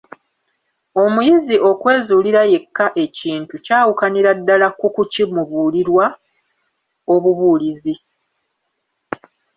Omuyizi 1.03 1.55
okwezuulira 1.69 2.41
yekka 2.51 2.85
ekintu 3.03 3.55
kyawukanira 3.65 4.31
ddala 4.39 4.67
ku 4.79 4.87
ku 4.95 5.03
kimubuulirwa 5.13 6.05
obubulizi. 7.13 7.95